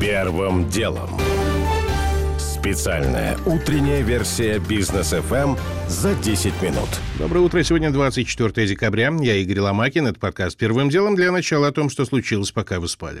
Первым 0.00 0.68
делом. 0.68 1.08
Специальная 2.38 3.38
утренняя 3.46 4.02
версия 4.02 4.58
бизнес 4.58 5.14
FM 5.14 5.58
за 5.88 6.14
10 6.14 6.60
минут. 6.60 6.88
Доброе 7.18 7.40
утро. 7.40 7.62
Сегодня 7.62 7.90
24 7.90 8.66
декабря. 8.66 9.10
Я 9.20 9.36
Игорь 9.36 9.60
Ломакин. 9.60 10.06
Это 10.06 10.20
подкаст 10.20 10.58
«Первым 10.58 10.90
делом» 10.90 11.14
для 11.14 11.32
начала 11.32 11.68
о 11.68 11.72
том, 11.72 11.88
что 11.88 12.04
случилось, 12.04 12.50
пока 12.50 12.78
вы 12.78 12.88
спали. 12.88 13.20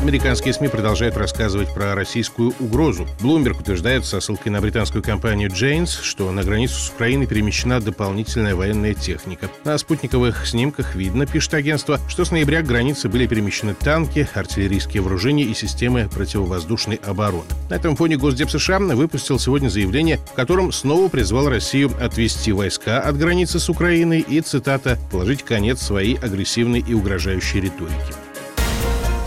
Американские 0.00 0.54
СМИ 0.54 0.68
продолжают 0.68 1.16
рассказывать 1.16 1.74
про 1.74 1.94
российскую 1.94 2.54
угрозу. 2.60 3.06
Блумберг 3.20 3.60
утверждает 3.60 4.06
со 4.06 4.20
ссылкой 4.20 4.52
на 4.52 4.60
британскую 4.60 5.02
компанию 5.02 5.50
Джейнс, 5.52 5.98
что 6.00 6.30
на 6.30 6.44
границу 6.44 6.74
с 6.74 6.90
Украиной 6.90 7.26
перемещена 7.26 7.80
дополнительная 7.80 8.54
военная 8.54 8.94
техника. 8.94 9.50
На 9.64 9.76
спутниковых 9.76 10.46
снимках 10.46 10.94
видно, 10.94 11.26
пишет 11.26 11.54
агентство, 11.54 11.98
что 12.08 12.24
с 12.24 12.30
ноября 12.30 12.62
к 12.62 12.66
границе 12.66 13.08
были 13.08 13.26
перемещены 13.26 13.74
танки, 13.74 14.28
артиллерийские 14.34 15.02
вооружения 15.02 15.44
и 15.44 15.52
системы 15.52 16.08
противовоздушной 16.08 17.00
обороны. 17.04 17.44
На 17.68 17.74
этом 17.74 17.96
фоне 17.96 18.16
Госдеп 18.16 18.50
США 18.50 18.78
выпустил 18.78 19.40
сегодня 19.40 19.68
заявление, 19.68 20.18
в 20.18 20.34
котором 20.34 20.70
снова 20.70 21.08
призвал 21.08 21.48
Россию 21.48 21.90
отвести 22.00 22.52
войска 22.52 23.00
от 23.00 23.18
границы 23.18 23.58
с 23.58 23.68
Украиной 23.68 24.20
и, 24.20 24.40
цитата, 24.40 24.96
«положить 25.10 25.42
конец 25.42 25.82
своей 25.82 26.16
агрессивной 26.16 26.84
и 26.86 26.94
угрожающей 26.94 27.60
риторике». 27.60 28.27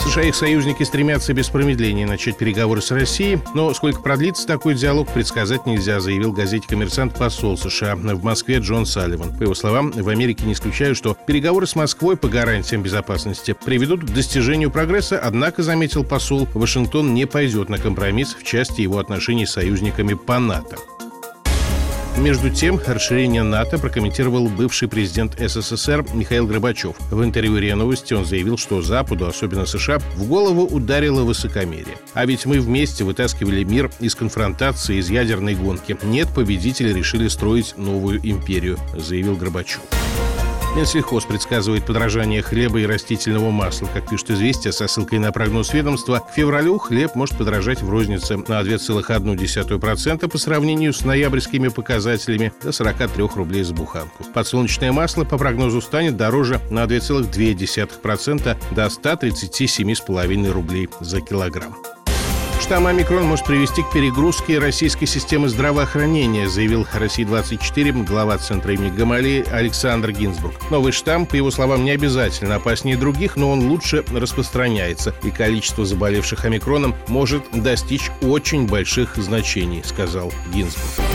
США 0.02 0.24
и 0.24 0.30
их 0.30 0.36
союзники 0.36 0.84
стремятся 0.84 1.34
без 1.34 1.50
промедления 1.50 2.08
начать 2.08 2.38
переговоры 2.38 2.82
с 2.82 2.92
Россией, 2.92 3.40
но 3.54 3.74
сколько 3.74 4.02
продлится 4.02 4.48
такой 4.48 4.74
диалог, 4.74 5.08
предсказать 5.14 5.66
нельзя, 5.66 6.00
заявил 6.00 6.32
газете 6.32 6.68
«Коммерсант» 6.68 7.16
посол 7.18 7.58
США 7.58 7.96
в 7.96 8.24
Москве 8.24 8.58
Джон 8.58 8.86
Салливан. 8.86 9.38
По 9.38 9.44
его 9.44 9.54
словам, 9.54 9.92
в 9.92 10.10
Америке 10.10 10.46
не 10.46 10.54
исключают, 10.54 10.98
что 10.98 11.16
переговоры 11.28 11.68
с 11.68 11.76
Москвой 11.76 12.18
по 12.18 12.28
гарантиям 12.28 12.82
безопасности 12.82 13.56
приведут 13.66 14.02
к 14.02 14.14
достижению 14.14 14.72
прогресса, 14.72 15.20
однако, 15.20 15.62
заметил 15.62 16.04
посол, 16.04 16.48
Вашингтон 16.54 17.14
не 17.14 17.26
пойдет 17.26 17.70
на 17.70 17.78
компромисс 17.78 18.34
в 18.34 18.44
части 18.44 18.82
его 18.82 18.98
отношений 18.98 19.46
с 19.46 19.52
союзниками 19.52 20.16
по 20.16 20.40
НАТО. 20.40 20.78
Между 22.18 22.50
тем, 22.50 22.80
расширение 22.86 23.42
НАТО 23.42 23.80
прокомментировал 23.80 24.48
бывший 24.48 24.88
президент 24.88 25.40
СССР 25.40 26.06
Михаил 26.14 26.46
Горбачев. 26.46 26.96
В 27.10 27.24
интервью 27.24 27.58
РИА 27.58 27.76
Новости 27.76 28.14
он 28.14 28.26
заявил, 28.26 28.58
что 28.58 28.82
Западу, 28.82 29.26
особенно 29.26 29.66
США, 29.66 30.00
в 30.16 30.28
голову 30.28 30.64
ударило 30.66 31.24
высокомерие. 31.24 31.98
А 32.14 32.26
ведь 32.26 32.46
мы 32.46 32.60
вместе 32.60 33.04
вытаскивали 33.04 33.64
мир 33.64 33.90
из 34.00 34.14
конфронтации, 34.16 34.98
из 34.98 35.10
ядерной 35.10 35.56
гонки. 35.56 35.98
Нет, 36.04 36.28
победители 36.36 36.94
решили 36.94 37.28
строить 37.28 37.76
новую 37.78 38.20
империю, 38.24 38.78
заявил 38.96 39.36
Горбачев. 39.36 39.82
Минсельхоз 40.76 41.26
предсказывает 41.26 41.86
подражание 41.86 42.42
хлеба 42.42 42.80
и 42.80 42.86
растительного 42.86 43.52
масла. 43.52 43.90
Как 43.94 44.10
пишет 44.10 44.32
«Известия» 44.32 44.72
со 44.72 44.88
ссылкой 44.88 45.20
на 45.20 45.34
прогноз 45.34 45.74
ведомства, 45.74 46.20
к 46.20 46.34
февралю 46.34 46.78
хлеб 46.78 47.14
может 47.16 47.38
подорожать 47.38 47.82
в 47.82 47.90
рознице 47.90 48.38
на 48.38 48.62
2,1% 48.62 50.30
по 50.30 50.38
сравнению 50.38 50.94
с 50.94 51.04
ноябрьскими 51.04 51.68
показателями 51.68 52.54
до 52.64 52.72
43 52.72 53.28
рублей 53.36 53.64
за 53.64 53.74
буханку. 53.74 54.24
Подсолнечное 54.34 54.94
масло 54.94 55.26
по 55.26 55.38
прогнозу 55.38 55.82
станет 55.82 56.16
дороже 56.16 56.62
на 56.70 56.86
2,2% 56.86 58.58
до 58.74 58.86
137,5 58.86 60.52
рублей 60.52 60.90
за 61.02 61.20
килограмм. 61.20 61.76
Штамм 62.62 62.86
омикрон 62.86 63.26
может 63.26 63.48
привести 63.48 63.82
к 63.82 63.92
перегрузке 63.92 64.60
российской 64.60 65.08
системы 65.08 65.50
здравоохранения, 65.50 66.48
заявил 66.48 66.86
Россия-24 66.94 68.06
глава 68.06 68.38
Центра 68.38 68.74
имени 68.74 68.96
Гамалеи 68.96 69.44
Александр 69.52 70.12
Гинзбург. 70.12 70.54
Новый 70.70 70.92
штамм, 70.92 71.26
по 71.26 71.36
его 71.36 71.50
словам, 71.50 71.84
не 71.84 71.92
обязательно 71.92 72.56
опаснее 72.56 72.98
других, 72.98 73.36
но 73.36 73.50
он 73.50 73.68
лучше 73.68 74.06
распространяется, 74.14 75.14
и 75.24 75.32
количество 75.32 75.86
заболевших 75.86 76.46
омикроном 76.46 76.96
может 77.08 77.44
достичь 77.52 78.12
очень 78.22 78.68
больших 78.68 79.16
значений, 79.18 79.84
сказал 79.84 80.32
Гинзбург. 80.54 81.08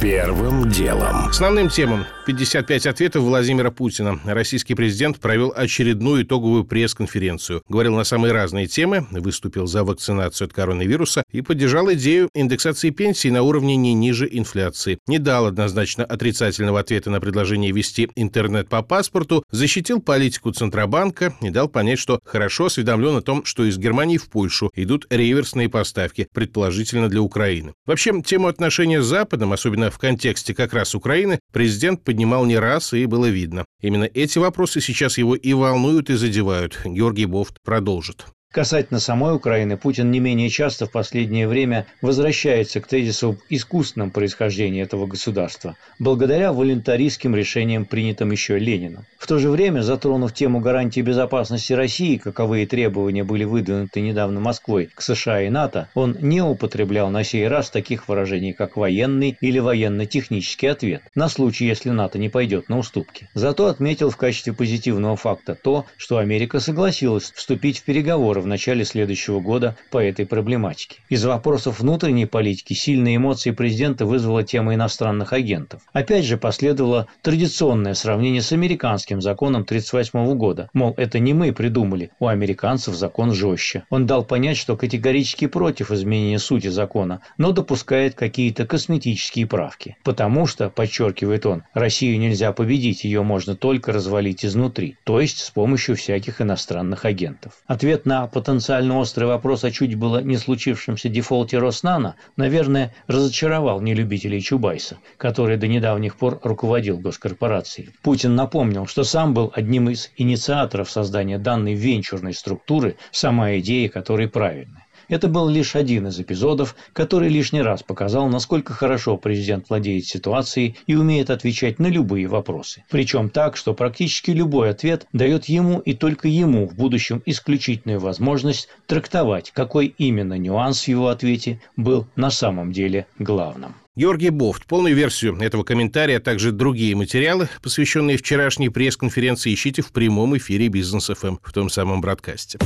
Первым 0.00 0.68
делом. 0.68 1.28
Основным 1.28 1.70
темам 1.70 2.04
55 2.26 2.86
ответов 2.86 3.22
Владимира 3.22 3.70
Путина. 3.70 4.18
Российский 4.24 4.74
президент 4.74 5.20
провел 5.20 5.52
очередную 5.54 6.22
итоговую 6.22 6.64
пресс-конференцию. 6.64 7.62
Говорил 7.68 7.96
на 7.96 8.04
самые 8.04 8.32
разные 8.32 8.66
темы, 8.66 9.06
выступил 9.10 9.66
за 9.66 9.84
вакцинацию 9.84 10.46
от 10.46 10.54
коронавируса 10.54 11.22
и 11.30 11.42
поддержал 11.42 11.92
идею 11.92 12.30
индексации 12.34 12.88
пенсий 12.88 13.30
на 13.30 13.42
уровне 13.42 13.76
не 13.76 13.92
ниже 13.92 14.26
инфляции. 14.30 14.98
Не 15.06 15.18
дал 15.18 15.46
однозначно 15.46 16.04
отрицательного 16.04 16.80
ответа 16.80 17.10
на 17.10 17.20
предложение 17.20 17.72
ввести 17.72 18.08
интернет 18.16 18.70
по 18.70 18.80
паспорту, 18.80 19.44
защитил 19.50 20.00
политику 20.00 20.50
Центробанка 20.50 21.34
и 21.42 21.50
дал 21.50 21.68
понять, 21.68 21.98
что 21.98 22.20
хорошо 22.24 22.66
осведомлен 22.66 23.16
о 23.16 23.22
том, 23.22 23.44
что 23.44 23.64
из 23.64 23.76
Германии 23.76 24.16
в 24.16 24.30
Польшу 24.30 24.70
идут 24.74 25.06
реверсные 25.10 25.68
поставки, 25.68 26.28
предположительно 26.32 27.10
для 27.10 27.20
Украины. 27.20 27.74
Вообще, 27.84 28.18
тему 28.22 28.46
отношения 28.46 29.02
с 29.02 29.06
Западом, 29.06 29.52
особенно 29.52 29.90
в 29.90 29.98
контексте 29.98 30.54
как 30.54 30.72
раз 30.72 30.94
Украины, 30.94 31.38
президент 31.52 32.02
поднимал 32.14 32.46
не 32.46 32.56
раз, 32.56 32.92
и 32.92 33.06
было 33.06 33.26
видно. 33.26 33.64
Именно 33.80 34.08
эти 34.14 34.38
вопросы 34.38 34.80
сейчас 34.80 35.18
его 35.18 35.34
и 35.34 35.52
волнуют, 35.52 36.10
и 36.10 36.14
задевают. 36.14 36.78
Георгий 36.84 37.26
Бофт 37.26 37.56
продолжит. 37.64 38.26
Касательно 38.54 39.00
самой 39.00 39.34
Украины, 39.34 39.76
Путин 39.76 40.12
не 40.12 40.20
менее 40.20 40.48
часто 40.48 40.86
в 40.86 40.92
последнее 40.92 41.48
время 41.48 41.86
возвращается 42.00 42.80
к 42.80 42.86
тезису 42.86 43.30
об 43.30 43.38
искусственном 43.48 44.12
происхождении 44.12 44.80
этого 44.80 45.06
государства, 45.08 45.76
благодаря 45.98 46.52
волюнтаристским 46.52 47.34
решениям, 47.34 47.84
принятым 47.84 48.30
еще 48.30 48.56
Лениным. 48.56 49.06
В 49.18 49.26
то 49.26 49.38
же 49.38 49.50
время, 49.50 49.80
затронув 49.80 50.32
тему 50.32 50.60
гарантии 50.60 51.00
безопасности 51.00 51.72
России, 51.72 52.16
каковые 52.16 52.68
требования 52.68 53.24
были 53.24 53.42
выдвинуты 53.42 54.00
недавно 54.00 54.38
Москвой 54.38 54.88
к 54.94 55.02
США 55.02 55.42
и 55.42 55.48
НАТО, 55.48 55.88
он 55.94 56.16
не 56.20 56.40
употреблял 56.40 57.10
на 57.10 57.24
сей 57.24 57.48
раз 57.48 57.70
таких 57.70 58.06
выражений, 58.06 58.52
как 58.52 58.76
военный 58.76 59.36
или 59.40 59.58
военно-технический 59.58 60.68
ответ, 60.68 61.02
на 61.16 61.28
случай, 61.28 61.66
если 61.66 61.90
НАТО 61.90 62.20
не 62.20 62.28
пойдет 62.28 62.68
на 62.68 62.78
уступки. 62.78 63.28
Зато 63.34 63.66
отметил 63.66 64.10
в 64.10 64.16
качестве 64.16 64.52
позитивного 64.52 65.16
факта 65.16 65.56
то, 65.60 65.86
что 65.96 66.18
Америка 66.18 66.60
согласилась 66.60 67.32
вступить 67.34 67.80
в 67.80 67.82
переговоры 67.82 68.43
в 68.44 68.46
начале 68.46 68.84
следующего 68.84 69.40
года 69.40 69.76
по 69.90 69.98
этой 69.98 70.26
проблематике. 70.26 71.00
Из 71.08 71.24
вопросов 71.24 71.80
внутренней 71.80 72.26
политики 72.26 72.74
сильные 72.74 73.16
эмоции 73.16 73.50
президента 73.50 74.06
вызвала 74.06 74.44
тема 74.44 74.74
иностранных 74.74 75.32
агентов. 75.32 75.82
Опять 75.92 76.24
же 76.24 76.36
последовало 76.36 77.08
традиционное 77.22 77.94
сравнение 77.94 78.42
с 78.42 78.52
американским 78.52 79.20
законом 79.20 79.62
1938 79.62 80.36
года. 80.36 80.68
Мол, 80.74 80.94
это 80.96 81.18
не 81.18 81.32
мы 81.32 81.52
придумали, 81.52 82.10
у 82.20 82.26
американцев 82.26 82.94
закон 82.94 83.32
жестче. 83.32 83.84
Он 83.90 84.06
дал 84.06 84.24
понять, 84.24 84.58
что 84.58 84.76
категорически 84.76 85.46
против 85.46 85.90
изменения 85.90 86.38
сути 86.38 86.68
закона, 86.68 87.20
но 87.38 87.52
допускает 87.52 88.14
какие-то 88.14 88.66
косметические 88.66 89.46
правки. 89.46 89.96
Потому 90.04 90.46
что, 90.46 90.68
подчеркивает 90.68 91.46
он, 91.46 91.62
Россию 91.72 92.18
нельзя 92.18 92.52
победить, 92.52 93.04
ее 93.04 93.22
можно 93.22 93.56
только 93.56 93.92
развалить 93.92 94.44
изнутри, 94.44 94.98
то 95.04 95.20
есть 95.20 95.38
с 95.38 95.50
помощью 95.50 95.96
всяких 95.96 96.42
иностранных 96.42 97.06
агентов. 97.06 97.54
Ответ 97.66 98.04
на 98.04 98.26
потенциально 98.34 98.98
острый 98.98 99.26
вопрос 99.26 99.62
о 99.62 99.70
чуть 99.70 99.94
было 99.94 100.20
не 100.20 100.36
случившемся 100.36 101.08
дефолте 101.08 101.58
Роснана, 101.58 102.16
наверное, 102.36 102.92
разочаровал 103.06 103.80
нелюбителей 103.80 104.40
Чубайса, 104.40 104.98
который 105.18 105.56
до 105.56 105.68
недавних 105.68 106.16
пор 106.16 106.40
руководил 106.42 106.98
госкорпорацией. 106.98 107.90
Путин 108.02 108.34
напомнил, 108.34 108.86
что 108.86 109.04
сам 109.04 109.34
был 109.34 109.52
одним 109.54 109.88
из 109.88 110.10
инициаторов 110.16 110.90
создания 110.90 111.38
данной 111.38 111.74
венчурной 111.74 112.34
структуры, 112.34 112.96
сама 113.12 113.56
идея 113.58 113.88
которой 113.88 114.26
правильная. 114.26 114.83
Это 115.08 115.28
был 115.28 115.48
лишь 115.48 115.76
один 115.76 116.08
из 116.08 116.18
эпизодов, 116.18 116.74
который 116.92 117.28
лишний 117.28 117.62
раз 117.62 117.82
показал, 117.82 118.28
насколько 118.28 118.72
хорошо 118.72 119.16
президент 119.16 119.68
владеет 119.68 120.06
ситуацией 120.06 120.76
и 120.86 120.94
умеет 120.94 121.30
отвечать 121.30 121.78
на 121.78 121.86
любые 121.86 122.26
вопросы. 122.26 122.84
Причем 122.90 123.30
так, 123.30 123.56
что 123.56 123.74
практически 123.74 124.30
любой 124.30 124.70
ответ 124.70 125.06
дает 125.12 125.46
ему 125.46 125.78
и 125.80 125.94
только 125.94 126.28
ему 126.28 126.66
в 126.66 126.74
будущем 126.74 127.22
исключительную 127.26 128.00
возможность 128.00 128.68
трактовать, 128.86 129.50
какой 129.52 129.94
именно 129.98 130.38
нюанс 130.38 130.84
в 130.84 130.88
его 130.88 131.08
ответе 131.08 131.60
был 131.76 132.06
на 132.16 132.30
самом 132.30 132.72
деле 132.72 133.06
главным. 133.18 133.74
Георгий 133.96 134.30
Бофт. 134.30 134.66
Полную 134.66 134.96
версию 134.96 135.36
этого 135.40 135.62
комментария, 135.62 136.16
а 136.16 136.20
также 136.20 136.50
другие 136.50 136.96
материалы, 136.96 137.48
посвященные 137.62 138.16
вчерашней 138.16 138.68
пресс-конференции, 138.68 139.54
ищите 139.54 139.82
в 139.82 139.92
прямом 139.92 140.36
эфире 140.36 140.66
Бизнес 140.66 141.06
ФМ 141.16 141.36
в 141.40 141.52
том 141.52 141.70
самом 141.70 142.00
бродкасте. 142.00 142.58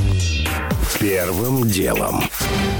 Первым 0.99 1.67
делом. 1.67 2.21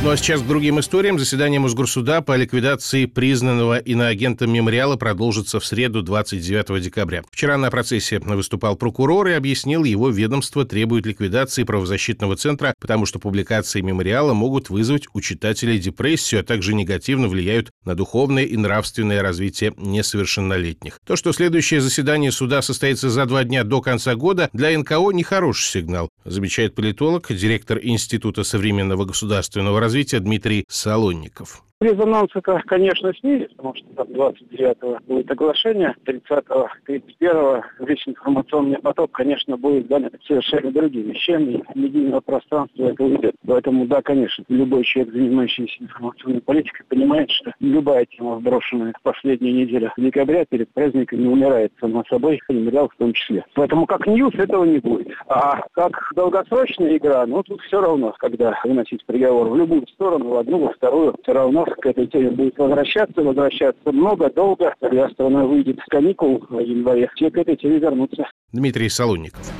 Ну 0.01 0.09
а 0.09 0.17
сейчас 0.17 0.41
к 0.41 0.47
другим 0.47 0.79
историям. 0.79 1.19
Заседание 1.19 1.59
Мосгорсуда 1.59 2.21
по 2.21 2.35
ликвидации 2.37 3.05
признанного 3.05 3.79
иноагентом 3.79 4.51
мемориала 4.51 4.95
продолжится 4.95 5.59
в 5.59 5.65
среду 5.65 6.01
29 6.01 6.81
декабря. 6.81 7.23
Вчера 7.31 7.57
на 7.57 7.69
процессе 7.69 8.19
выступал 8.19 8.75
прокурор 8.77 9.27
и 9.27 9.33
объяснил, 9.33 9.83
его 9.83 10.09
ведомство 10.09 10.65
требует 10.65 11.05
ликвидации 11.05 11.63
правозащитного 11.63 12.37
центра, 12.37 12.73
потому 12.79 13.05
что 13.05 13.19
публикации 13.19 13.81
мемориала 13.81 14.33
могут 14.33 14.69
вызвать 14.69 15.07
у 15.13 15.19
читателей 15.19 15.79
депрессию, 15.79 16.41
а 16.41 16.43
также 16.43 16.73
негативно 16.73 17.27
влияют 17.27 17.71
на 17.83 17.95
духовное 17.95 18.45
и 18.45 18.55
нравственное 18.55 19.21
развитие 19.21 19.73
несовершеннолетних. 19.77 20.99
То, 21.05 21.15
что 21.15 21.33
следующее 21.33 21.81
заседание 21.81 22.31
суда 22.31 22.61
состоится 22.61 23.09
за 23.09 23.25
два 23.25 23.43
дня 23.43 23.63
до 23.63 23.81
конца 23.81 24.15
года, 24.15 24.49
для 24.53 24.77
НКО 24.77 25.11
нехороший 25.11 25.81
сигнал, 25.81 26.09
замечает 26.23 26.75
политолог, 26.75 27.27
директор 27.33 27.78
Института 27.81 28.43
современного 28.43 29.05
государственного 29.05 29.79
развития 29.79 30.19
Дмитрий 30.19 30.65
Солонников. 30.69 31.63
Резонанс 31.81 32.29
это, 32.35 32.61
конечно, 32.65 33.13
снизит, 33.13 33.55
потому 33.55 33.73
что 33.73 33.87
там 33.95 34.07
29-го 34.07 34.97
будет 35.07 35.31
оглашение, 35.31 35.95
30-го, 36.05 36.67
31-го 36.85 37.85
весь 37.85 38.05
информационный 38.05 38.79
поток, 38.79 39.13
конечно, 39.13 39.55
будет 39.55 39.87
занят 39.87 40.13
совершенно 40.27 40.73
другими 40.73 41.13
вещами, 41.13 41.63
медийного 41.75 42.19
пространства 42.19 42.83
это 42.83 43.01
уйдет. 43.01 43.35
Поэтому, 43.47 43.85
да, 43.85 44.01
конечно, 44.01 44.43
любой 44.49 44.83
человек, 44.83 45.13
занимающийся 45.13 45.83
информационной 45.83 46.41
политикой, 46.41 46.83
понимает, 46.89 47.31
что 47.31 47.53
любая 47.61 48.05
тема, 48.07 48.35
вброшенная 48.35 48.93
в 48.99 49.01
последнюю 49.01 49.55
неделю 49.55 49.93
декабря 49.95 50.43
перед 50.43 50.69
праздниками, 50.73 51.27
умирает 51.27 51.71
само 51.79 52.03
собой, 52.09 52.41
мемориал 52.49 52.89
в 52.89 52.97
том 52.97 53.13
числе. 53.13 53.45
Поэтому 53.53 53.85
как 53.85 54.05
ньюс 54.05 54.35
этого 54.35 54.65
не 54.65 54.79
будет. 54.79 55.13
А 55.29 55.61
как 55.71 56.11
долгосрочная 56.13 56.97
игра, 56.97 57.25
ну 57.25 57.41
тут 57.41 57.61
все 57.61 57.79
равно, 57.79 58.13
когда 58.19 58.59
выносить 58.65 59.05
приговор 59.05 59.47
в 59.47 59.55
любую 59.55 59.87
сторону, 59.87 60.27
в 60.27 60.35
одну, 60.35 60.57
во 60.57 60.73
вторую, 60.73 61.15
все 61.23 61.31
равно 61.31 61.68
к 61.75 61.85
этой 61.85 62.07
теме 62.07 62.31
будет 62.31 62.57
возвращаться, 62.57 63.21
возвращаться 63.21 63.91
много, 63.91 64.29
долго. 64.29 64.73
Когда 64.79 65.09
страна 65.09 65.45
выйдет 65.45 65.79
с 65.79 65.89
каникул 65.89 66.45
в 66.49 66.59
январе, 66.59 67.09
все 67.15 67.29
к 67.31 67.37
этой 67.37 67.55
теме 67.55 67.79
вернутся. 67.79 68.27
Дмитрий 68.51 68.89
Солонников. 68.89 69.51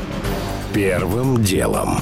Первым 0.73 1.41
делом. 1.43 1.97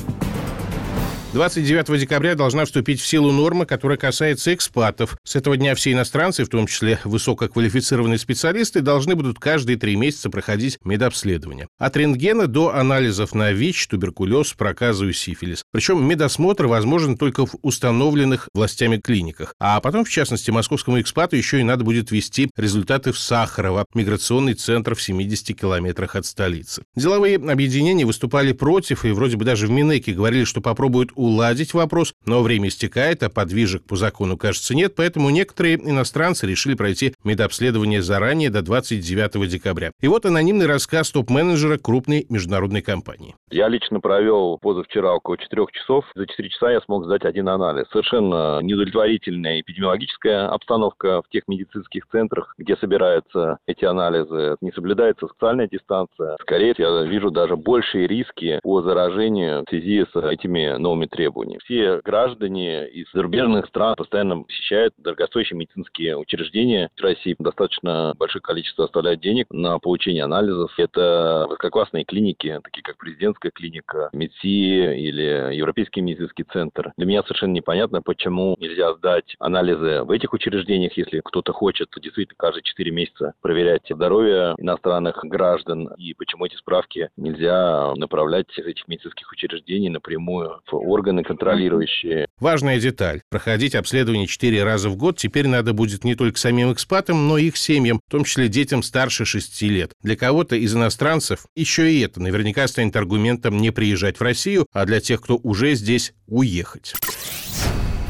29 1.38 2.00
декабря 2.00 2.34
должна 2.34 2.66
вступить 2.66 3.00
в 3.00 3.06
силу 3.06 3.32
норма, 3.32 3.68
которая 3.68 3.96
касается 3.96 4.56
экспатов. 4.56 5.18
С 5.24 5.36
этого 5.36 5.56
дня 5.56 5.76
все 5.76 5.92
иностранцы, 5.92 6.44
в 6.44 6.50
том 6.50 6.66
числе 6.66 7.00
высококвалифицированные 7.04 8.18
специалисты, 8.18 8.82
должны 8.82 9.14
будут 9.14 9.38
каждые 9.38 9.78
три 9.78 9.96
месяца 9.98 10.32
проходить 10.32 10.80
медобследование. 10.84 11.68
От 11.78 11.96
рентгена 11.96 12.48
до 12.48 12.74
анализов 12.74 13.36
на 13.36 13.52
ВИЧ, 13.52 13.90
туберкулез, 13.90 14.54
проказу 14.54 15.10
и 15.10 15.14
сифилис. 15.14 15.62
Причем 15.72 16.04
медосмотр 16.04 16.66
возможен 16.66 17.20
только 17.20 17.46
в 17.46 17.54
установленных 17.62 18.50
властями 18.56 18.98
клиниках. 18.98 19.54
А 19.60 19.80
потом, 19.80 20.06
в 20.06 20.10
частности, 20.10 20.50
московскому 20.50 21.00
экспату 21.00 21.36
еще 21.36 21.60
и 21.60 21.64
надо 21.64 21.84
будет 21.84 22.10
вести 22.10 22.50
результаты 22.58 23.12
в 23.12 23.20
Сахарово, 23.20 23.86
миграционный 23.94 24.56
центр 24.56 24.96
в 24.96 25.04
70 25.04 25.56
километрах 25.56 26.16
от 26.16 26.26
столицы. 26.26 26.82
Деловые 26.96 27.36
объединения 27.36 28.08
выступали 28.08 28.54
против 28.54 29.06
и 29.06 29.12
вроде 29.12 29.38
бы 29.38 29.46
даже 29.46 29.68
в 29.68 29.70
Минеке 29.70 30.14
говорили, 30.14 30.44
что 30.44 30.62
попробуют 30.62 31.12
уладить 31.28 31.74
вопрос, 31.74 32.14
но 32.26 32.42
время 32.42 32.70
истекает, 32.70 33.24
а 33.24 33.30
подвижек 33.30 33.84
по 33.84 33.96
закону, 33.96 34.38
кажется, 34.38 34.76
нет, 34.76 34.96
поэтому 34.96 35.30
некоторые 35.30 35.76
иностранцы 35.76 36.48
решили 36.48 36.76
пройти 36.76 37.14
медобследование 37.24 38.02
заранее 38.02 38.50
до 38.50 38.62
29 38.62 39.50
декабря. 39.50 39.92
И 40.02 40.08
вот 40.08 40.26
анонимный 40.26 40.66
рассказ 40.66 41.12
топ-менеджера 41.12 41.78
крупной 41.78 42.26
международной 42.30 42.82
компании. 42.82 43.36
Я 43.50 43.68
лично 43.68 44.00
провел 44.00 44.58
позавчера 44.62 45.14
около 45.14 45.38
4 45.38 45.66
часов. 45.74 46.06
За 46.16 46.26
4 46.26 46.50
часа 46.50 46.72
я 46.72 46.82
смог 46.82 47.06
сдать 47.06 47.24
один 47.26 47.50
анализ. 47.50 47.86
Совершенно 47.92 48.60
неудовлетворительная 48.62 49.62
эпидемиологическая 49.62 50.50
обстановка 50.50 51.22
в 51.22 51.30
тех 51.30 51.44
медицинских 51.48 52.08
центрах, 52.12 52.54
где 52.58 52.76
собираются 52.78 53.58
эти 53.66 53.86
анализы. 53.86 54.58
Не 54.62 54.72
соблюдается 54.72 55.28
социальная 55.28 55.68
дистанция. 55.68 56.38
Скорее, 56.42 56.74
я 56.78 57.04
вижу 57.04 57.32
даже 57.32 57.56
большие 57.56 58.08
риски 58.08 58.60
по 58.64 58.82
заражению 58.82 59.64
в 59.66 59.70
связи 59.70 60.06
с 60.12 60.16
этими 60.16 60.78
новыми 60.78 61.07
требований. 61.08 61.60
Все 61.64 62.02
граждане 62.04 62.88
из 62.90 63.08
зарубежных 63.14 63.68
стран 63.68 63.96
постоянно 63.96 64.44
посещают 64.44 64.94
дорогостоящие 64.98 65.58
медицинские 65.58 66.18
учреждения. 66.18 66.90
В 66.98 67.02
России 67.02 67.36
достаточно 67.38 68.14
большое 68.18 68.42
количество 68.42 68.86
оставляют 68.86 69.22
денег 69.22 69.48
на 69.52 69.80
получение 69.80 70.24
анализов. 70.24 70.72
Это 70.78 71.46
высококлассные 71.50 72.06
клиники, 72.06 72.60
такие 72.64 72.84
как 72.84 72.98
президентская 72.98 73.52
клиника, 73.52 74.10
МИДСИ 74.14 74.96
или 74.96 75.56
Европейский 75.56 76.02
медицинский 76.02 76.44
центр. 76.44 76.94
Для 76.98 77.06
меня 77.06 77.24
совершенно 77.24 77.54
непонятно, 77.54 78.02
почему 78.02 78.56
нельзя 78.60 78.94
сдать 78.96 79.36
анализы 79.40 80.04
в 80.04 80.12
этих 80.12 80.34
учреждениях, 80.34 80.98
если 80.98 81.22
кто-то 81.24 81.54
хочет 81.54 81.90
действительно 82.02 82.36
каждые 82.38 82.64
4 82.64 82.92
месяца 82.92 83.34
проверять 83.42 83.84
здоровье 83.90 84.56
иностранных 84.58 85.20
граждан, 85.24 85.90
и 85.98 86.14
почему 86.14 86.46
эти 86.46 86.56
справки 86.56 87.10
нельзя 87.18 87.94
направлять 87.96 88.48
из 88.58 88.66
этих 88.66 88.88
медицинских 88.88 89.32
учреждений 89.32 89.90
напрямую 89.90 90.62
в 90.66 90.76
органы 90.98 91.24
контролирующие. 91.24 92.28
Важная 92.40 92.80
деталь. 92.80 93.22
Проходить 93.30 93.76
обследование 93.76 94.28
4 94.28 94.64
раза 94.64 94.90
в 94.90 94.96
год 94.96 95.18
теперь 95.18 95.48
надо 95.48 95.74
будет 95.74 96.04
не 96.04 96.16
только 96.16 96.40
самим 96.40 96.74
экспатам, 96.74 97.28
но 97.28 97.38
и 97.38 97.48
их 97.48 97.58
семьям, 97.58 98.00
в 98.08 98.12
том 98.12 98.24
числе 98.24 98.48
детям 98.48 98.82
старше 98.84 99.26
6 99.26 99.62
лет. 99.64 99.92
Для 100.02 100.16
кого-то 100.16 100.56
из 100.56 100.76
иностранцев 100.76 101.46
еще 101.56 101.92
и 101.92 102.02
это 102.02 102.22
наверняка 102.22 102.68
станет 102.68 102.96
аргументом 102.96 103.58
не 103.58 103.72
приезжать 103.72 104.20
в 104.20 104.24
Россию, 104.24 104.66
а 104.74 104.86
для 104.86 105.00
тех, 105.00 105.22
кто 105.22 105.38
уже 105.38 105.76
здесь, 105.76 106.14
уехать. 106.28 106.94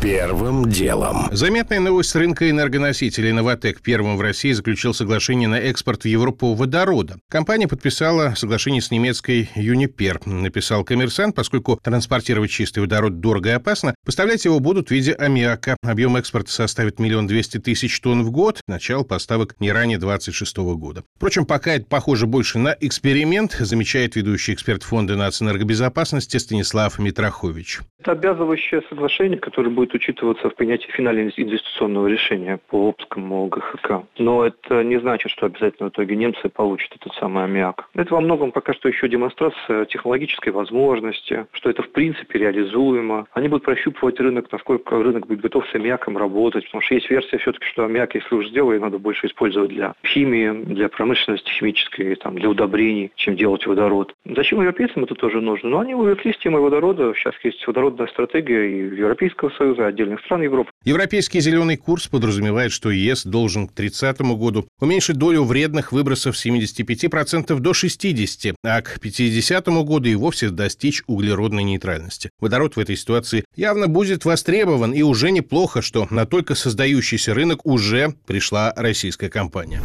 Первым 0.02 0.70
делом. 0.70 1.28
Заметная 1.32 1.80
новость 1.80 2.12
с 2.12 2.16
рынка 2.16 2.48
энергоносителей. 2.52 3.32
«Новотек» 3.32 3.82
первым 3.82 4.16
в 4.16 4.22
России 4.22 4.52
заключил 4.52 4.94
соглашение 4.94 5.48
на 5.48 5.60
экспорт 5.60 6.04
в 6.04 6.06
Европу 6.06 6.54
водорода. 6.54 7.16
Компания 7.30 7.68
подписала 7.68 8.34
соглашение 8.36 8.84
с 8.84 8.92
немецкой 8.92 9.50
«Юнипер», 9.56 10.20
написал 10.28 10.84
коммерсант, 10.84 11.36
поскольку 11.36 11.80
транспортировать 11.82 12.52
чистый 12.52 12.80
водород 12.80 13.22
дорого 13.22 13.50
и 13.50 13.54
опасно, 13.54 13.96
поставлять 14.06 14.46
его 14.46 14.60
будут 14.60 14.90
в 14.90 14.92
виде 14.92 15.14
аммиака. 15.14 15.76
Объем 15.84 16.16
экспорта 16.16 16.52
составит 16.52 17.00
миллион 17.00 17.26
двести 17.26 17.58
тысяч 17.58 18.00
тонн 18.00 18.22
в 18.22 18.30
год, 18.30 18.62
начало 18.68 19.04
поставок 19.04 19.56
не 19.60 19.72
ранее 19.72 19.98
26 19.98 20.58
года. 20.58 21.04
Впрочем, 21.16 21.48
пока 21.48 21.74
это 21.74 21.88
похоже 21.88 22.28
больше 22.28 22.60
на 22.60 22.78
эксперимент, 22.80 23.54
замечает 23.54 24.16
ведущий 24.16 24.54
эксперт 24.54 24.84
Фонда 24.84 25.16
нацэнергобезопасности 25.16 26.38
Станислав 26.38 27.00
Митрохович. 27.00 27.80
Это 28.00 28.12
обязывающее 28.12 28.84
соглашение, 28.90 29.40
которое 29.40 29.72
будет 29.72 29.87
учитываться 29.94 30.50
в 30.50 30.56
принятии 30.56 30.90
финального 30.92 31.30
инвестиционного 31.36 32.08
решения 32.08 32.60
по 32.70 32.90
Обскому 32.90 33.48
ГХК. 33.48 34.04
Но 34.18 34.46
это 34.46 34.84
не 34.84 35.00
значит, 35.00 35.32
что 35.32 35.46
обязательно 35.46 35.90
в 35.90 35.94
итоге 35.94 36.16
немцы 36.16 36.50
получат 36.50 36.96
этот 36.96 37.14
самый 37.16 37.46
аммиак. 37.46 37.90
Это 37.96 38.14
во 38.14 38.22
многом 38.22 38.52
пока 38.52 38.74
что 38.74 38.90
еще 38.90 39.08
демонстрация 39.08 39.86
технологической 39.86 40.52
возможности, 40.54 41.46
что 41.52 41.70
это 41.70 41.84
в 41.84 41.92
принципе 41.92 42.40
реализуемо. 42.40 43.28
Они 43.34 43.48
будут 43.48 43.66
прощупывать 43.66 44.20
рынок, 44.20 44.52
насколько 44.52 45.02
рынок 45.02 45.28
будет 45.28 45.42
готов 45.42 45.68
с 45.68 45.76
аммиаком 45.76 46.18
работать, 46.18 46.66
потому 46.66 46.82
что 46.82 46.96
есть 46.96 47.10
версия 47.10 47.38
все-таки, 47.38 47.66
что 47.66 47.86
аммиак, 47.86 48.16
если 48.16 48.36
уж 48.36 48.48
сделали, 48.48 48.80
надо 48.80 49.00
больше 49.00 49.28
использовать 49.28 49.70
для 49.70 49.94
химии, 50.06 50.64
для 50.66 50.90
промышленности 50.90 51.50
химической, 51.50 52.16
там, 52.16 52.36
для 52.36 52.50
удобрений, 52.50 53.12
чем 53.16 53.36
делать 53.36 53.66
водород. 53.66 54.14
Зачем 54.26 54.60
европейцам 54.60 55.04
это 55.04 55.16
тоже 55.16 55.42
нужно? 55.42 55.70
Ну, 55.70 55.80
они 55.80 55.96
увлеклись 55.96 56.38
темой 56.38 56.62
водорода. 56.62 57.14
Сейчас 57.14 57.34
есть 57.44 57.66
водородная 57.68 58.08
стратегия 58.08 58.70
и 58.70 58.96
Европейского 58.96 59.50
Союза, 59.52 59.77
отдельных 59.86 60.20
стран 60.22 60.42
Европы. 60.42 60.72
Европейский 60.84 61.40
зеленый 61.40 61.78
курс 61.78 62.08
подразумевает, 62.08 62.72
что 62.72 62.92
ЕС 62.92 63.26
должен 63.26 63.68
к 63.68 63.74
30 63.74 64.20
году 64.22 64.68
уменьшить 64.80 65.18
долю 65.18 65.44
вредных 65.44 65.92
выбросов 65.92 66.38
с 66.38 66.46
75% 66.46 67.60
до 67.60 67.72
60%, 67.72 68.56
а 68.64 68.82
к 68.82 69.00
50 69.00 69.68
году 69.68 70.10
и 70.10 70.16
вовсе 70.16 70.50
достичь 70.50 71.04
углеродной 71.08 71.64
нейтральности. 71.64 72.30
Водород 72.40 72.76
в 72.76 72.80
этой 72.80 72.96
ситуации 72.96 73.46
явно 73.56 73.88
будет 73.88 74.26
востребован, 74.26 74.94
и 74.94 75.02
уже 75.02 75.32
неплохо, 75.32 75.82
что 75.82 76.08
на 76.10 76.26
только 76.26 76.56
создающийся 76.56 77.34
рынок 77.34 77.66
уже 77.66 78.14
пришла 78.26 78.74
российская 78.76 79.30
компания. 79.30 79.82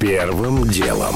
Первым 0.00 0.64
делом. 0.68 1.14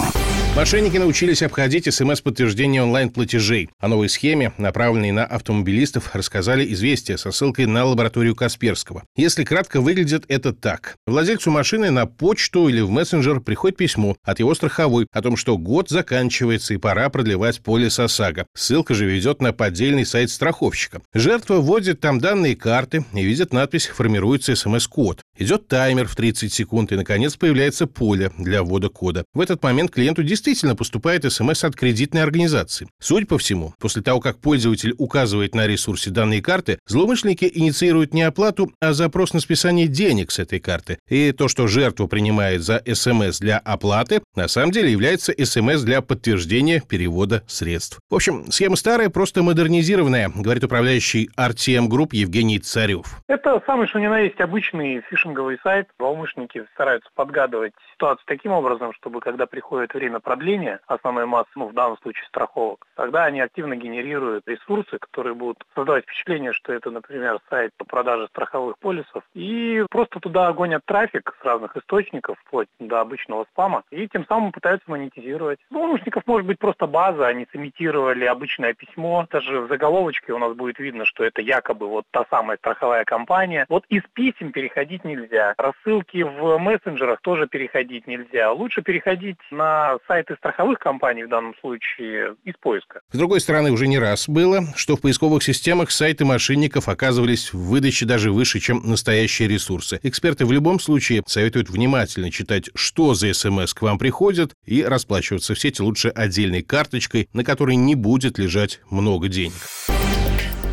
Мошенники 0.56 0.96
научились 0.96 1.42
обходить 1.42 1.92
СМС-подтверждение 1.92 2.82
онлайн-платежей. 2.82 3.68
О 3.78 3.86
новой 3.86 4.08
схеме, 4.08 4.52
направленной 4.58 5.12
на 5.12 5.24
автомобилистов, 5.24 6.14
рассказали 6.14 6.72
известия 6.72 7.16
со 7.16 7.30
ссылкой 7.30 7.66
на 7.66 7.84
лабораторию 7.84 8.34
Касперского. 8.34 9.04
Если 9.16 9.44
кратко, 9.44 9.80
выглядит 9.80 10.24
это 10.26 10.52
так. 10.52 10.96
Владельцу 11.06 11.52
машины 11.52 11.90
на 11.90 12.06
почту 12.06 12.68
или 12.68 12.80
в 12.80 12.90
мессенджер 12.90 13.40
приходит 13.40 13.76
письмо 13.76 14.16
от 14.24 14.40
его 14.40 14.52
страховой 14.54 15.06
о 15.12 15.22
том, 15.22 15.36
что 15.36 15.56
год 15.56 15.90
заканчивается 15.90 16.74
и 16.74 16.78
пора 16.78 17.08
продлевать 17.08 17.60
полис 17.60 18.00
ОСАГО. 18.00 18.46
Ссылка 18.56 18.94
же 18.94 19.06
ведет 19.06 19.40
на 19.40 19.52
поддельный 19.52 20.04
сайт 20.04 20.30
страховщика. 20.30 21.02
Жертва 21.14 21.58
вводит 21.58 22.00
там 22.00 22.18
данные 22.18 22.56
карты 22.56 23.04
и 23.14 23.22
видит 23.22 23.52
надпись 23.52 23.86
«Формируется 23.86 24.56
СМС-код». 24.56 25.20
Идет 25.40 25.68
таймер 25.68 26.08
в 26.08 26.16
30 26.16 26.52
секунд 26.52 26.90
и, 26.90 26.96
наконец, 26.96 27.36
появляется 27.36 27.86
поле 27.86 28.32
для 28.38 28.64
ввода 28.64 28.88
кода. 28.88 29.24
В 29.34 29.40
этот 29.40 29.62
момент 29.62 29.92
клиенту 29.92 30.24
действительно 30.24 30.74
поступает 30.74 31.30
смс 31.32 31.62
от 31.62 31.76
кредитной 31.76 32.24
организации. 32.24 32.88
Судя 32.98 33.24
по 33.26 33.38
всему, 33.38 33.72
после 33.78 34.02
того, 34.02 34.18
как 34.18 34.40
пользователь 34.40 34.96
указывает 34.98 35.54
на 35.54 35.68
ресурсе 35.68 36.10
данные 36.10 36.42
карты, 36.42 36.80
злоумышленники 36.88 37.48
инициируют 37.54 38.14
не 38.14 38.22
оплату, 38.22 38.72
а 38.80 38.92
запрос 38.92 39.32
на 39.32 39.38
списание 39.38 39.86
денег 39.86 40.32
с 40.32 40.40
этой 40.40 40.58
карты. 40.58 40.98
И 41.08 41.30
то, 41.30 41.46
что 41.46 41.68
жертва 41.68 42.08
принимает 42.08 42.62
за 42.62 42.82
смс 42.92 43.38
для 43.38 43.58
оплаты, 43.58 44.22
на 44.34 44.48
самом 44.48 44.72
деле 44.72 44.90
является 44.90 45.32
смс 45.44 45.82
для 45.82 46.02
подтверждения 46.02 46.80
перевода 46.80 47.44
средств. 47.46 48.00
В 48.10 48.16
общем, 48.16 48.50
схема 48.50 48.74
старая, 48.74 49.08
просто 49.08 49.44
модернизированная, 49.44 50.32
говорит 50.34 50.64
управляющий 50.64 51.30
RTM 51.38 51.86
Group 51.86 52.08
Евгений 52.10 52.58
Царев. 52.58 53.20
Это 53.28 53.62
самый 53.66 53.86
что 53.86 54.00
ни 54.00 54.08
на 54.08 54.18
есть 54.18 54.40
обычный 54.40 55.00
фишинг 55.08 55.27
фишинговый 55.28 55.58
сайт, 55.62 55.88
злоумышленники 55.98 56.66
стараются 56.74 57.10
подгадывать 57.14 57.72
ситуацию 57.92 58.24
таким 58.26 58.52
образом, 58.52 58.92
чтобы 58.94 59.20
когда 59.20 59.46
приходит 59.46 59.92
время 59.92 60.20
продления 60.20 60.80
основной 60.86 61.26
массы, 61.26 61.50
ну, 61.54 61.68
в 61.68 61.74
данном 61.74 61.98
случае 61.98 62.26
страховок, 62.28 62.86
тогда 62.96 63.24
они 63.24 63.40
активно 63.40 63.76
генерируют 63.76 64.46
ресурсы, 64.46 64.98
которые 64.98 65.34
будут 65.34 65.58
создавать 65.74 66.04
впечатление, 66.04 66.52
что 66.52 66.72
это, 66.72 66.90
например, 66.90 67.38
сайт 67.50 67.72
по 67.76 67.84
продаже 67.84 68.28
страховых 68.28 68.78
полисов, 68.78 69.22
и 69.34 69.84
просто 69.90 70.20
туда 70.20 70.52
гонят 70.52 70.82
трафик 70.86 71.36
с 71.40 71.44
разных 71.44 71.76
источников, 71.76 72.38
вплоть 72.46 72.68
до 72.78 73.00
обычного 73.00 73.46
спама, 73.52 73.82
и 73.90 74.08
тем 74.08 74.24
самым 74.26 74.52
пытаются 74.52 74.90
монетизировать. 74.90 75.58
Злоумышленников 75.70 76.22
может 76.26 76.46
быть 76.46 76.58
просто 76.58 76.86
база, 76.86 77.26
они 77.26 77.46
сымитировали 77.52 78.24
обычное 78.24 78.72
письмо, 78.72 79.26
даже 79.30 79.60
в 79.60 79.68
заголовочке 79.68 80.32
у 80.32 80.38
нас 80.38 80.54
будет 80.54 80.78
видно, 80.78 81.04
что 81.04 81.24
это 81.24 81.42
якобы 81.42 81.86
вот 81.86 82.04
та 82.10 82.24
самая 82.30 82.56
страховая 82.56 83.04
компания. 83.04 83.66
Вот 83.68 83.84
из 83.88 84.02
писем 84.14 84.52
переходить 84.52 85.04
нельзя, 85.18 85.54
рассылки 85.58 86.22
в 86.22 86.58
мессенджерах 86.58 87.20
тоже 87.22 87.46
переходить 87.46 88.06
нельзя. 88.06 88.52
Лучше 88.52 88.82
переходить 88.82 89.38
на 89.50 89.98
сайты 90.06 90.34
страховых 90.36 90.78
компаний 90.78 91.24
в 91.24 91.28
данном 91.28 91.54
случае 91.60 92.36
из 92.44 92.54
поиска. 92.60 93.00
С 93.10 93.18
другой 93.18 93.40
стороны, 93.40 93.70
уже 93.70 93.86
не 93.86 93.98
раз 93.98 94.28
было, 94.28 94.60
что 94.76 94.96
в 94.96 95.00
поисковых 95.00 95.42
системах 95.42 95.90
сайты 95.90 96.24
мошенников 96.24 96.88
оказывались 96.88 97.52
в 97.52 97.70
выдаче 97.70 98.06
даже 98.06 98.30
выше, 98.32 98.60
чем 98.60 98.82
настоящие 98.84 99.48
ресурсы. 99.48 100.00
Эксперты 100.02 100.46
в 100.46 100.52
любом 100.52 100.80
случае 100.80 101.22
советуют 101.26 101.70
внимательно 101.70 102.30
читать, 102.30 102.70
что 102.74 103.14
за 103.14 103.32
смс 103.32 103.74
к 103.74 103.82
вам 103.82 103.98
приходит, 103.98 104.52
и 104.64 104.82
расплачиваться 104.84 105.54
в 105.54 105.60
сети 105.60 105.82
лучше 105.82 106.08
отдельной 106.08 106.62
карточкой, 106.62 107.28
на 107.32 107.44
которой 107.44 107.76
не 107.76 107.94
будет 107.94 108.38
лежать 108.38 108.80
много 108.90 109.28
денег. 109.28 109.52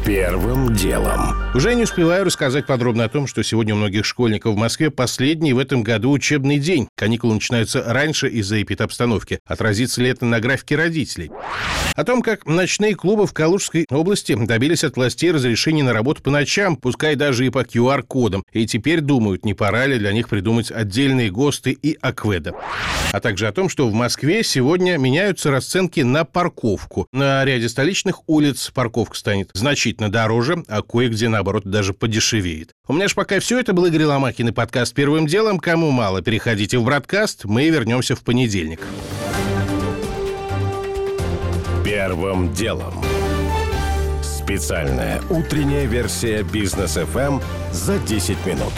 Первым 0.05 0.71
делом. 0.75 1.35
Уже 1.55 1.73
не 1.73 1.81
успеваю 1.81 2.25
рассказать 2.25 2.67
подробно 2.67 3.05
о 3.05 3.09
том, 3.09 3.25
что 3.25 3.41
сегодня 3.41 3.73
у 3.73 3.77
многих 3.77 4.05
школьников 4.05 4.53
в 4.53 4.57
Москве 4.57 4.91
последний 4.91 5.53
в 5.53 5.57
этом 5.57 5.81
году 5.81 6.11
учебный 6.11 6.59
день. 6.59 6.87
Каникулы 6.95 7.33
начинаются 7.33 7.81
раньше 7.81 8.27
из-за 8.27 8.61
эпидобстановки. 8.61 9.39
Отразится 9.47 10.03
ли 10.03 10.09
это 10.09 10.25
на 10.25 10.39
графике 10.39 10.75
родителей? 10.75 11.31
О 11.95 12.03
том, 12.03 12.21
как 12.21 12.45
ночные 12.45 12.93
клубы 12.93 13.25
в 13.25 13.33
Калужской 13.33 13.87
области 13.89 14.35
добились 14.35 14.83
от 14.83 14.95
властей 14.95 15.31
разрешения 15.31 15.81
на 15.81 15.93
работу 15.93 16.21
по 16.21 16.29
ночам, 16.29 16.75
пускай 16.75 17.15
даже 17.15 17.47
и 17.47 17.49
по 17.49 17.63
QR-кодам. 17.63 18.43
И 18.51 18.67
теперь 18.67 19.01
думают, 19.01 19.43
не 19.43 19.55
пора 19.55 19.87
ли 19.87 19.97
для 19.97 20.11
них 20.11 20.29
придумать 20.29 20.71
отдельные 20.71 21.31
ГОСТы 21.31 21.71
и 21.71 21.97
АКВЭДа. 21.99 22.53
А 23.11 23.19
также 23.21 23.47
о 23.47 23.53
том, 23.53 23.69
что 23.69 23.87
в 23.87 23.93
Москве 23.93 24.43
сегодня 24.43 24.97
меняются 24.97 25.49
расценки 25.49 26.01
на 26.01 26.25
парковку. 26.25 27.07
На 27.11 27.43
ряде 27.43 27.69
столичных 27.69 28.27
улиц 28.27 28.69
парковка 28.71 29.15
станет 29.17 29.49
значительно 29.53 29.94
значительно 29.95 30.11
дороже, 30.11 30.63
а 30.67 30.81
кое-где, 30.81 31.29
наоборот, 31.29 31.63
даже 31.65 31.93
подешевеет. 31.93 32.71
У 32.87 32.93
меня 32.93 33.07
же 33.07 33.15
пока 33.15 33.39
все 33.39 33.59
это 33.59 33.73
был 33.73 33.85
Игорь 33.85 34.03
Ломакин 34.03 34.49
и 34.49 34.51
подкаст 34.51 34.93
«Первым 34.93 35.27
делом». 35.27 35.59
Кому 35.59 35.91
мало, 35.91 36.21
переходите 36.21 36.77
в 36.77 36.83
бродкаст. 36.83 37.45
Мы 37.45 37.69
вернемся 37.69 38.15
в 38.15 38.23
понедельник. 38.23 38.81
Первым 41.83 42.53
делом. 42.53 42.93
Специальная 44.21 45.21
утренняя 45.29 45.85
версия 45.85 46.43
«Бизнес-ФМ» 46.43 47.39
за 47.71 47.97
10 47.99 48.45
минут. 48.45 48.73